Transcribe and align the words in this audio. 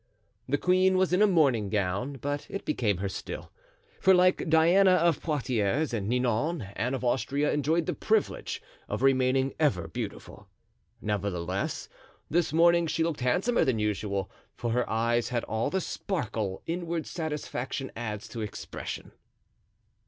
The 0.49 0.57
queen 0.57 0.97
was 0.97 1.13
in 1.13 1.21
a 1.21 1.27
morning 1.27 1.69
gown, 1.69 2.13
but 2.19 2.47
it 2.49 2.65
became 2.65 2.97
her 2.97 3.07
still; 3.07 3.51
for, 3.99 4.15
like 4.15 4.49
Diana 4.49 4.93
of 4.93 5.21
Poictiers 5.21 5.93
and 5.93 6.09
Ninon, 6.09 6.63
Anne 6.75 6.95
of 6.95 7.03
Austria 7.03 7.53
enjoyed 7.53 7.85
the 7.85 7.93
privilege 7.93 8.63
of 8.89 9.03
remaining 9.03 9.53
ever 9.59 9.87
beautiful; 9.87 10.47
nevertheless, 11.01 11.87
this 12.31 12.51
morning 12.51 12.87
she 12.87 13.03
looked 13.03 13.19
handsomer 13.19 13.63
than 13.63 13.77
usual, 13.77 14.31
for 14.55 14.71
her 14.71 14.89
eyes 14.89 15.29
had 15.29 15.43
all 15.43 15.69
the 15.69 15.79
sparkle 15.81 16.63
inward 16.65 17.05
satisfaction 17.05 17.91
adds 17.95 18.27
to 18.29 18.41
expression. 18.41 19.11